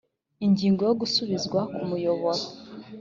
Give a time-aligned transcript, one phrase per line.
[0.45, 2.41] ingingo yo gusubizwa ku muyoboro